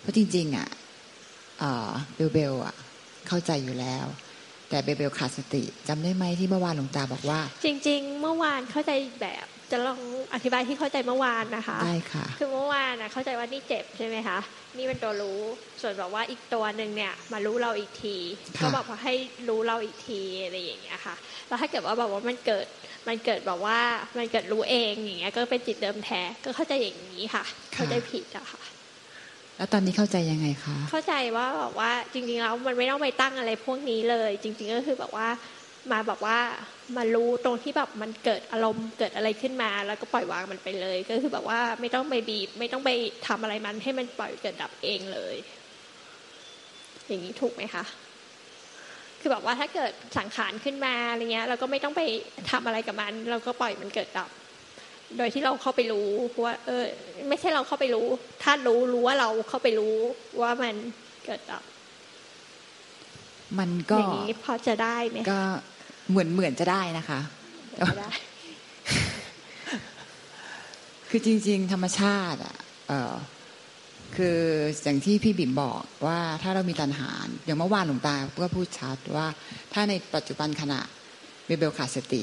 [0.00, 0.68] เพราะจริง ๆ อะ
[1.58, 2.74] เอ่อเบลเบลอะ
[3.28, 4.06] เข้าใจอยู่แล้ว
[4.68, 10.00] แต่เบลเบลขาดสติจำได้ไหมที่เมื่อวานหลวงตาบอกว่า จริง ๆ เมื่อวานเข้าใจแบบ จะลอง
[10.34, 14.38] อธิบายที่เข้าใจเมื่อวานนะคะได้ค่ะ คือเมื่อวานนะเข้าใจว่านี่เจ็บใช่ไหมคะ
[14.76, 15.40] นี่เป็นตัวรู้
[15.82, 18.16] ส่วนแบบว่าอีกตัวหนึ่งเนี่ยมารู้เราอีกที
[18.58, 19.14] ค่ะก็บอกว่าให้
[19.48, 21.14] รู้เราอีกทีอะไรอย่างเงี้ยค่ะ
[21.48, 22.66] แล้วถ้าเกิดว่าแบบว่ามันเกิด
[23.08, 23.78] มันเกิดแบบว่า
[24.18, 28.62] มันเกิดรู้เองอย่างเงี้ยก็เป็นจิตเดิมแท้ก็เข้าใจอย่างนี้ค่ะ เข้าใจผิดอะค่ะ
[29.56, 35.28] แล้วตอนนี้เข้าใจยังไงคะเข้าใจว่าแบบว่าจริงๆแล้วมันไม่ต้องไปตั้งอะไรพวกนี้เลย จริง ๆ ก็คือแบบว่า
[35.92, 36.38] มาแบบว่า
[36.96, 42.90] มารู้ตรงที่แบบมันเกิดอารมณ์เกิดอะไรขึ้นมา แล้วก็ปล่อยวางมันไปเลย ก็คือแบบว่าไม่ต้องไปบีบ ไม่ต้องไป
[43.26, 45.36] ทำอะไรมันให้มันปล่อยเกิดดับเองเลย
[47.06, 47.84] อย่างนี้ถูกไหมคะ
[49.20, 52.02] คือแบบว่าถ้าเกิดสังขารขึ้นมาอะไรเงี้ย เราก็ไม่ต้องไป
[52.50, 54.30] ทำอะไรกับมัน เราก็ปล่อยมันเกิดดับ
[55.18, 56.08] โดยที่เราเข้าไปรู้
[56.44, 56.84] ว่า เออ
[57.28, 58.06] ไม่ใช่เราเข้าไปรู้
[58.42, 59.96] ถ้ารู้รู้ว่าเราเข้าไปรู้
[60.40, 60.74] ว่ามัน
[61.24, 61.62] เกิดดับ
[63.58, 65.42] มันก็อย่างนี้พอจะได้ไหมก็
[66.10, 67.20] เหมือนเหมือนจะได้นะคะ
[67.78, 68.12] จะได้
[71.08, 72.56] คือจริง ๆ ธรรมชาติอะ
[72.88, 73.14] เออ
[74.16, 74.38] คือ
[74.82, 77.10] อย่างที่พี่บิ่มบอกว่าถ้าเรามีตัณหา
[77.44, 79.26] อย่างเมื่อวานหลวงตาก็พูดชัดว่า
[79.72, 80.80] ถ้าในปัจจุบันขณะ
[81.46, 82.22] เบลเบลขาดสติ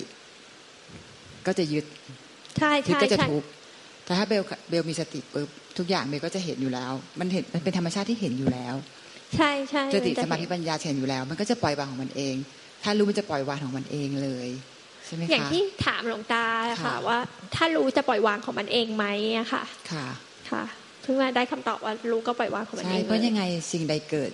[1.45, 1.85] ก็จะยึด
[2.57, 3.47] ใช่ยึดใช่ก็จะใช่ทุกข์
[4.05, 8.75] แต่ถ้าเบลเบลมีสติปุ๊บทุกอย่างเบลก็จะเห็นอยู่แล้ว มันเห็นมันเป็นธรรมชาติที่เห็นอยู่แล้ว
[9.35, 12.35] ใช่ใช่สตินจะสมาธิเห็นปัญญาเห็นอยู่แล้ว มันก็จะปล่อยวางของมันเอง
[12.83, 14.49] ถ้ารู้มันจะปล่อยวางของมันเองเลย
[15.05, 17.17] ใช่ไหมอย่างคะที่ถามหลวงตาค่ะค่ะว่า
[17.55, 19.05] ถ้ารู้จะปล่อยวางของมันเองไหม
[19.37, 20.05] อะค่ะ ค่ะ
[20.51, 20.63] ค่ะ
[21.01, 24.31] เพิ่งมาได้คำตอบว่ารู้ก็ปล่อยวางของมันใช่เองเพราะลยังไงสิ่งใดเกิด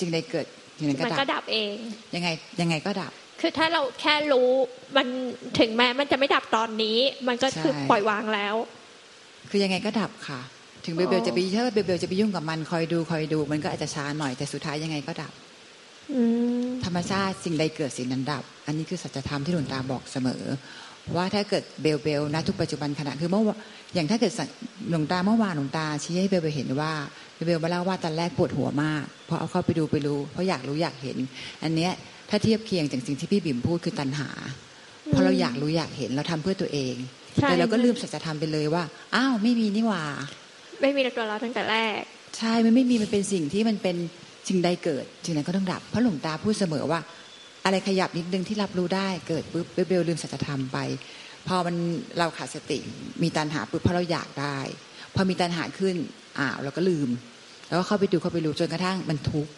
[0.00, 0.46] สิ่งใดเกิด
[0.78, 1.74] สิ่งนั้นก็มันดัก็บดับเอง
[2.14, 2.28] ยังไง
[2.60, 4.48] ยังไงก็ดับ คือถ้าเราแค่รู้
[4.96, 5.06] มัน
[5.58, 8.54] ถึงแม้มันจะไม่ดับตอนนี้ มันก็คือใช่ปล่อยวางแล้ว
[9.50, 10.40] คือยังไงก็ดับค่ะ
[10.84, 15.32] ถึงเบลเบลอ๋อจะไปถ้าเบลเบลจะไปยุ่งกับมันคอยดูคอยดู มันก็อาจจะช้าหน่อยแต่สุดท้ายยังไงก็ดับ
[16.14, 16.22] อื
[16.68, 20.42] ม ธรรมชาติสิ่งใดเกิดสิ่งนั้นดับ อันนี้คือสัจธรรมที่หลวงตาบอกเสมอ
[21.16, 23.56] ว่าถ้าเกิดเบลเบลณทุกปัจจุบันขณะคือเมื่อวา
[23.94, 24.44] อย่างถ้าเกิดสั
[24.90, 26.92] หลวงตาเมื่อวานหลวงตาชี้ให้เบลเบลเห็นว่า
[27.34, 31.16] เบลเบลมาเล่าว่าตอนแรกปวดหัวมากเพราะเอาเข้าไปดูไปรู้เพราะอยากรู้อยากเห็น
[31.62, 31.92] อันเนี้ย
[32.30, 34.28] ถ้าเทียบเคียงจากสิ่งที่พี่บิ่มพูดคือตัณหา
[35.08, 36.94] เพราะเราอยากรู้อยากเห็นเราทำเพื่อตัวเอง
[37.36, 40.04] ใช่แต่เราก็ลืมสัจธรรมไปเลยว่าอ้าวไม่มีนี่หว่า
[40.80, 42.00] ไม่มีตัวเราตั้งแต่แรก
[42.38, 43.96] ใช่มันไม่มีมันเป็นสิ่งที่มันเป็น
[44.48, 47.00] สิ่งใดเกิดสิ่งนั้นก็ต้องดับเพราะหลวงตาพูดเสมอว่า
[47.64, 50.78] อะไรขยับนิดนึงที่รับรู้ได้เกิดปุ๊บเบลลืมสัจธรรมไป
[51.48, 51.76] พอมัน
[52.18, 52.78] เราขาดสติ
[53.22, 54.58] มีตัณหาปุ๊บเพราะเราอยากได้
[55.14, 55.96] พอมีตัณหาขึ้น
[56.38, 57.08] อ้าวเราก็ลืม
[57.68, 59.52] แล้วก็เข้าไปดูเข้าไปรู้จนกระทั่งมันทุกข์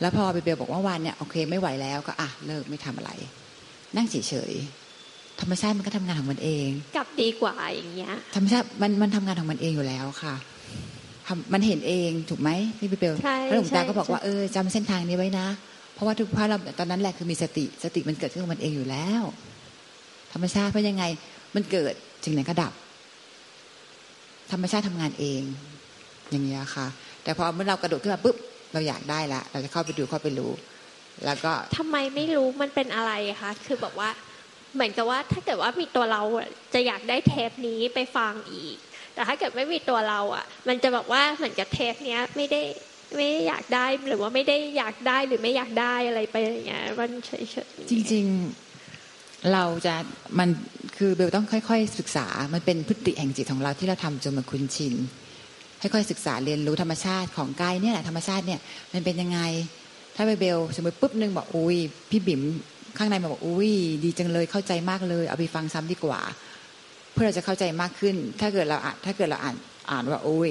[0.00, 3.10] แล้วพอเบลบอกว่าวันเนี่ยโอเคไม่ไหวแล้วก็อะเลิกไม่ทำอะไร
[3.96, 4.16] นั่งเฉ
[4.50, 10.53] ยๆธรรมชาติมันก็ทำงานของมันเอง กลับดีกว่าอย่างเงี้ยธรรมชาติมันมันทำงานของมันเองอยู่แล้วค่ะทำ
[11.52, 15.46] มันเห็นเองถูกไหมพี่เบลใช่แล้วหลวงตาใช่ก็บอกว่าใช่เออจำเส้นทางนี้ไว้นะ
[15.94, 19.22] เพราะว่าทุกพระเราตอนนั้นแหละคือมีสติสติมันเกิดขึ้นของมันเองอยู่แล้ว
[20.32, 21.04] ธรรมชาติเพราะยังไง
[21.54, 21.92] มันเกิด
[22.24, 22.72] สิ่งไหนก็ดับ
[24.52, 25.42] ธรรมชาติทำงานเอง
[26.30, 26.86] อย่างเงี้ยค่ะ
[27.22, 28.36] แต่พอเมื่อเรากระโดดขึ้นมาปุ๊บ
[28.72, 30.52] เราอยากได้ละเราจะเข้าไปดูเข้าไปรู้
[31.24, 34.10] แล้วก็ทำไมไม่รู้มันเป็นอะไรคะคือแบบว่า
[34.74, 38.76] เหมือนกับว่าถ้าเกิดว่ามีตัวเราอะจะอยากได้เทปนี้ไปฟังอีก
[39.14, 42.60] แต่ถ้าเกิดไม่มีตัวเราอะ มันจะแบบว่าเหมือนกับเทปเนี้ยไม่ได้
[43.16, 48.24] ไม่ได้อยากได้หรือว่าไม่ได้อยากได้หรือไม่อยากได้อะไรไปอย่างเงี้ยมันเฉยๆจริง
[48.88, 49.94] ๆ เราจะ
[50.38, 50.48] มัน
[50.96, 54.94] คือเบลต้องค่อย ๆ ศึกษา มันเป็นพฤติแห่งจิตของเราที่เราทำจนมันคุ้นชิน
[55.80, 58.60] ค่อยๆศึกษาเรียนรู้ธรรมชาติของกายเนี่ยแหละธรรมชาติเนี่ย
[58.92, 59.40] มันเป็นยังไง
[60.16, 61.76] ถ้าเบลสมมติปุ๊บนึงบอกอุ้ย
[62.10, 62.42] พี่บิ๋ม
[62.98, 63.70] ข้างในมาบอกอุ้ย
[64.04, 66.20] ดีจังเลยเข้าใจมากเลย เอาไปฟังซ้ำดีกว่า
[67.14, 69.56] เพื่อเราจะเข้าใจมากขึ้น ถ้าเกิดเราอ่านถ้าเกิดเราอ่าน
[69.90, 70.50] อ่านว่าอุ้ย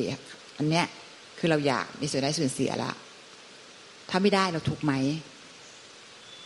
[0.58, 0.86] อันเนี้ย
[1.40, 2.92] คือเราอยากมีส่วนได้ส่วนเสียละ
[4.10, 4.94] ถ้าไม่ได้เราทุกข์ไหม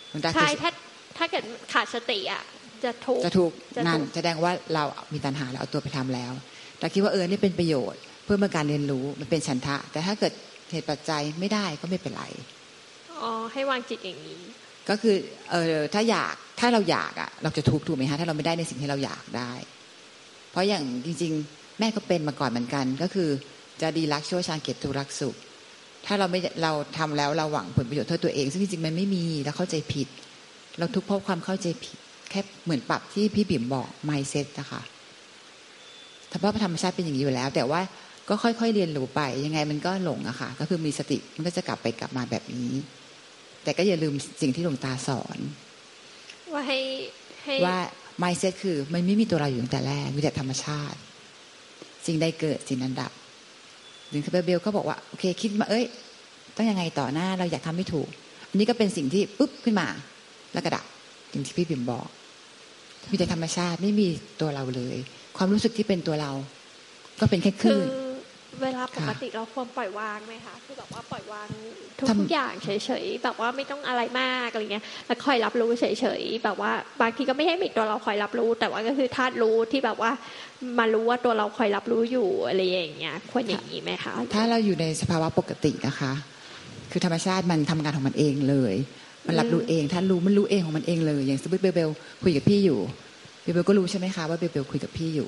[0.09, 0.69] หลวงตาเคใช่ยถ้า
[1.17, 2.43] ถ้าเกิดขาดสติอะ
[2.83, 6.31] จะถูกจะถูกจะถูกนั่นแสดงว่าเรามีตัณหาแล้วเอาตัวไปทำแล้ว
[6.79, 10.33] แต่คิดว่าเออนี่เป็นประโยชน์ เพื่อเป็นการเรียนรู้มันเป็นฉันทะ แต่ถ้าเกิด
[10.71, 12.25] เหตุปัจจัยไม่ได้ก็ไม่เป็นไร
[13.21, 14.41] อ๋อให้วางจิตอย่างนี้
[14.89, 15.15] ก็คือ
[15.51, 19.51] เออถ้าอยากถ้าเราอยากอะ เราจะทุกข์ถูกไหมฮะถ้าเราไม่ได้ในสิ่งที่เราอยากได้
[20.51, 23.29] เพราะอย่างจริง ๆ แม่ก็เป็นมาก่อนเหมือนกัน ก็คือ
[23.81, 25.35] จะดีรักชั่วชาญเกตุรักสุข
[26.05, 30.07] ถ้าเราไม่เราทำแล้วเราหวังผลประโยชน์เท่าตัวเอง ซึ่งจริงๆมันไม่มีเราเข้าใจผิด
[30.77, 31.97] เราทุกข์เพราะความเข้าใจผิด
[32.29, 34.81] แค่เหมือนปรับที่พี่บิ่มบอก mindset นะคะ
[36.31, 37.81] ธรรมธรรมชาติเป็นอย่างนี้อยู่แล้ว แต่ว่า
[38.29, 42.71] ก็ค่อยๆเรียนรู้ไป ยังไงมันก็หลงอะค่ะ ก็คือมีสติมันก็จะกลับไปกลับมาแบบนี้
[43.63, 45.37] แต่ก็อย่าลืมสิ่งที่หลวงตาสอน
[46.53, 46.79] ว่าให้
[47.43, 47.77] ให้ว่า
[48.21, 50.97] mindset คือมันไม่มีตัวเราอยู่ตั้งแต่แรกมีแต่ธรรมชาติ
[52.05, 53.11] สิ่งใดเกิดสิ่งนั้นดับ
[54.11, 55.85] ถึงคือเบลก็บอกว่าโอเคคิดมาเอ้ย
[56.55, 58.07] ต้องยังไงต่อหน้าเราอยากทำไม่ถูก
[58.49, 59.87] อันนี้ก็เป็นสิ่งที่ปุ๊บขึ้นมา
[60.53, 60.85] แล้วกระดับ
[61.29, 62.07] อย่างที่พี่บิ่มบอก
[63.11, 64.07] มีแต่ธรรมชาติไม่มี
[64.41, 64.97] ตัวเราเลย
[65.37, 66.31] ความรู้สึกที่เป็นตัวเรา
[67.19, 67.87] ก็เป็นแค่คลื่น
[68.61, 71.47] เวลาปกติเราควรปล่อยวางไหมคะคือแบบว่าปล่อยวาง
[71.99, 72.69] ทุกทำอย่างเฉ
[73.03, 75.85] ยๆแบบว่าไม่ต้องอะไรมากอะไรเงี้ยแล้วคอยรับรู้เฉ
[76.19, 80.11] ยๆแบบว่าบางทีก็ไม่ให้มีตัวเราคอยรับรู้ แต่ว่าก็คือธาตุรู้ที่แบบว่า
[80.79, 86.13] มารู้ว่าตัวเราคอยรับรู้อยู่อะไรอย่างเงี้ยควรอย่างนี้ไหมคะถ้าเราอยู่ในสภาวะปกตินะคะ
[86.91, 88.75] คือธรรมชาติมันทำงานของมันเองเลย
[89.27, 91.89] มันรับรู้เองถ้ารู้มันรู้เองของมันเองเลย อย่างสมมติเบลเบล
[92.23, 92.79] คุยกับพี่อยู่
[93.41, 95.27] เบลเบลก็รู้ใช่ไหมคะว่าเบลเบลคุยกับพี่อยู่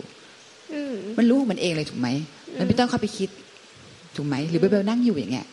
[0.73, 2.09] อืมมันรู้ของมันเองเลยถูกไหม
[2.57, 3.29] มันไม่ต้องเข้าไปคิด
[4.15, 5.47] ถูกไหมหรือเบลเบลนั่งอยู่อย่างเงี้ย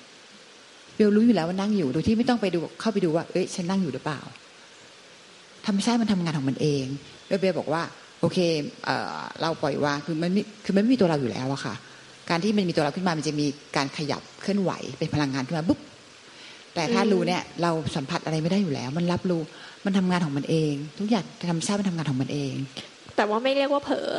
[0.97, 4.21] เบลรู้อยู่แล้วว่านั่งอยู่โดยที่ไม่ต้องไปดูเข้าไปดูว่าเอ้ยฉันนั่งอยู่หรือเปล่า
[5.67, 6.85] ธรรมชาติมันทำงานของมันเอง
[7.27, 7.83] เบลเบลบอกว่า
[8.21, 8.39] โอเค
[8.85, 8.91] เอ
[9.41, 11.75] เราปล่อยวางคือมันมคือมันไม่มีตัวเราอยู่แล้วอะค่ะ
[12.31, 15.79] การที่มันมีตัวเราขึ้นมามันจะมีการขยับเคลื่อนไหวเป็นพลังงานขึ้นมาปุ๊บ
[16.75, 19.43] แต่ถ้ารู้เนี่ยเราสัมผัสอะไรไม่ได้อยู่แล้ว มันรับรู้
[19.85, 22.55] มันทำงานของมันเอง ทุกอย่างธรรมชาติมันทำงานของมันเอง
[23.17, 24.11] แต่ว่าไม่เรียกว่าเผลอ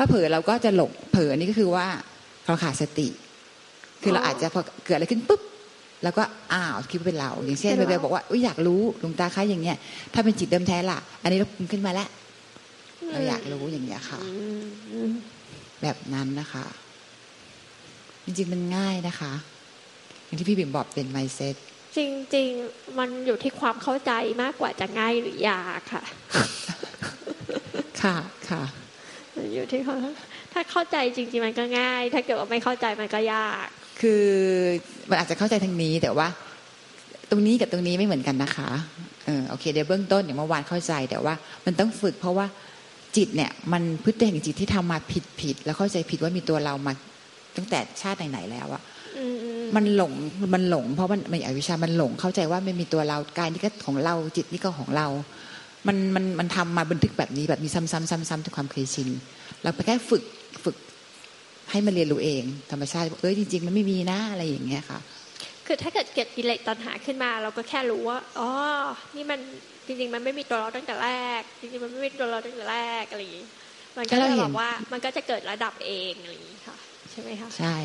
[0.00, 1.86] ถ้าเผลอเราก็จะหลงเผลอนี่ก็คือว่า
[2.46, 3.08] เราขาดสติ
[4.02, 5.40] คือเราอาจจะพอเกิดอะไรขึ้นปุ๊บ
[6.04, 9.76] แล้วก็อ้าวคิดว่าเป็นเรา อย่างเช่นเป็เบนลเราบอกว่าอุ๊ยอยากรู้หลวงตาคะอย่างเงี้ย
[10.14, 12.08] ถ้าเป็นจิตเดิมแท้ล่ะ อันนี้เราปรุงขึ้นมาแล้ว
[13.12, 14.30] เราอยากรู้อย่างเงี้ยค่ะอื
[14.60, 15.12] มอืม
[15.82, 16.64] แบบนั้นนะคะ
[18.24, 19.32] จริงๆมันง่ายนะคะ
[20.24, 21.56] อย่างที่พี่บิ่มบอกเป็นไมเซ็ต
[21.96, 21.98] จ
[22.36, 26.02] ริง ๆ มันอยู่ที่ความเข้าใจมากกว่าจะง่ายหรือยากค่ะ
[28.02, 28.16] ค่ะ
[28.50, 28.62] ค่ะ
[29.54, 29.96] อยู่ที่เขา
[30.52, 33.66] ถ้าเข้าใจจริงๆมันก็ง่าย ถ้าเกิดว่าไม่เข้าใจมันก็ยาก
[34.00, 34.24] คือ
[35.10, 36.28] มันอาจจะเข้าใจทางนี้แต่ว่า
[37.30, 38.70] ตรงนี้กับตรงนี้ไม่เหมือนกันนะคะ
[39.26, 41.34] เออโอเคเดี๋ยวเบื้องต้นอย่างเมื่อวานเข้าใจแต่ว่า
[41.66, 42.46] มันต้องฝึกเพราะว่า
[43.16, 46.92] จิตเนี่ยมันพฤติแห่งจิตที่ทำมาผิดผิดแล้วเข้าใจผิดว่ามีตัวเรามา
[47.56, 48.82] ตั้งแต่ชาติไหนๆแล้วอะ
[49.76, 50.12] มันหลง
[50.54, 55.06] มันหลง เพราะมันมันอวิชชามันหลงเข้าใจว่าไม่มีตัวเรากายนี่ก็ของเราจิตนี่ก็ของเรา
[55.88, 59.08] มันมันมันทำมาบันทึกแบบนี้แบบนี้ซ้ำๆซ้ำๆจนความเคยชิน
[59.62, 60.22] เราไปแค่ฝึก
[60.64, 60.76] ฝึก
[61.70, 64.98] ให้มันเรียนรู้เอง ธรรมชาติบอกเอ้ยจริง ๆ มันไม่มีนะอะไรอย่างเงี้ยค่ะ
[65.66, 68.48] คือถ้าเกิดเกิดกิเลสตัณหาขึ้นมา เราก็แค่รู้ว่าอ๋อ
[69.16, 69.40] นี่มัน
[69.86, 73.46] จริง ๆ มันไม่มีตัวเราตั้งแต่แรก จริงๆมันไม่มีตัวเราตั้งแต่แรกอะไรอย่างงี้
[73.98, 76.76] มันก็ถ้าเราจะเห็แบนบว่ามันก็จะเกิดระดับเองอะไรอย่างงี้ค่ะ
[77.10, 77.76] ใช่ไหมคะใช่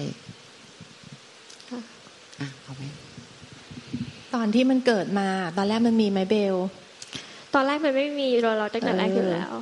[1.70, 1.80] ค่ะ
[2.39, 2.84] อะเอาไหม
[4.36, 6.56] ตอนที่มันเกิดมา ตอนแรกมันมีไหมเบล
[7.54, 9.54] ตอนแรกมันไม่มีตัวเราตั้งแต่แรกอยู่แล้ว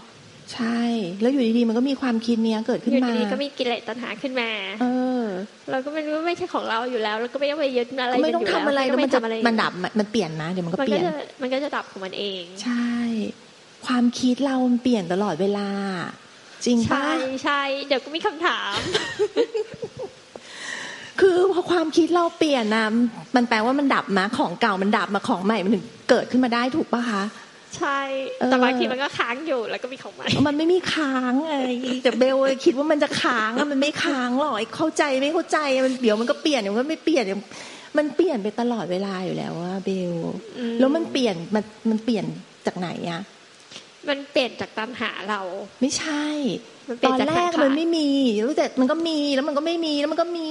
[0.53, 0.81] ใช่
[1.21, 4.49] แล้วอยู่ดีๆมันก็มีความคิดเนี้ยเกิดอขึ้นยู่มาดีๆก็มีกิเลสตัณหาขึ้นมา
[4.81, 4.85] เอ
[5.21, 5.23] อ
[5.71, 12.91] เราก็ไม่รู้ว่าไม่ใช่ของเราอยู่แล้วแล้วก็ไม่ต้องไปยึดอะไรไม่ต้องนยู่ทำอะไรก็แล้วไม่มันจะทำอะไรมันดับมันมันเปลี่ยนนะเดี๋ยวมันก็มันเปก็ลี่ยนจะมันก็จะดับของมันเอง ใช่
[13.85, 15.69] ความคิดเรามันเปลี่ยนตลอดเวลา
[16.65, 17.11] จริงปะใช่
[17.43, 18.75] ใช่เดี๋ยวก็มีคำถาม
[21.19, 22.85] คือพอความคิดเราเปลี่ยนนะ
[23.35, 27.23] มันแปลว่ามันดับมาของเก่ามันดับมาของใหม่มันถึงเกิดขึ้นมาได้ถูกปะคะ
[27.77, 27.99] ใช่
[28.39, 31.67] เออแต่บางทีมันก็ค้างอยู่แล้วก็มีของใหม่มันไม่มีค้างอะไร
[32.03, 37.39] แต่เบลคิดว่ามันจะค้างอะมันไม่ค้างหรอกไอ้เข้าใจไม่เข้าใจมันเดี๋ยวมันก็เปลี่ยนเดี๋ยวมันก็ไม่เปลี่ยนเดี๋ยว
[37.97, 40.13] มันเปลี่ยนไปตลอดเวลาอยู่แล้วว่าเบล
[40.57, 42.25] อืมแล้วมันเปลี่ยนมันมันเปลี่ยน
[42.65, 43.21] จากไหนอะ
[44.09, 45.41] มันเปลี่ยนจากตัณหาเรา
[45.81, 46.25] ไม่ใช่
[46.89, 48.09] มันเปลี่ตยอนนจากแรกสังขารมันไม่มี
[48.43, 50.49] รู้แต่มันก็มีแล้วมันก็ไม่มีแล้วมันก็มี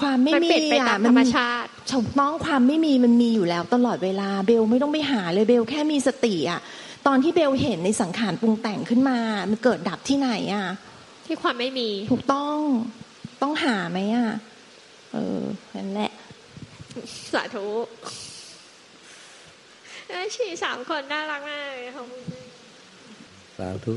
[0.00, 6.60] ความไม่มันมีเปลี่ยนไปตาอะมธรรมชาติถูกต้องความไม่มีมันมีอยู่แล้วตลอดเวลาเบลไม่ต้องไปหาเลยเบลแค่มีสติอะ
[7.06, 9.18] ตอนที่เบลเห็นในสังขารปรุงแต่งขึ้นมา
[9.50, 10.66] มันเกิดดับที่ไหนอะ
[11.26, 12.56] ที่ความไม่มี ถูกต้อง
[13.42, 14.30] ต้องหาไหมอะ
[15.12, 15.40] เออ
[15.76, 16.12] นั่นแหละ
[17.34, 17.66] สาธุ
[20.08, 22.22] เอ้ยฉี่สามคนน่ารักมากเลยขอบคุณ
[23.58, 23.94] สาธุ